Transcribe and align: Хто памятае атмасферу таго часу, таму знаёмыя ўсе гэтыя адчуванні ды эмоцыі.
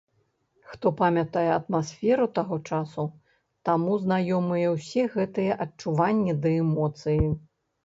Хто 0.69 0.87
памятае 1.01 1.43
атмасферу 1.59 2.25
таго 2.39 2.57
часу, 2.71 3.05
таму 3.71 3.99
знаёмыя 4.07 4.73
ўсе 4.79 5.03
гэтыя 5.19 5.61
адчуванні 5.69 6.39
ды 6.43 6.57
эмоцыі. 6.65 7.23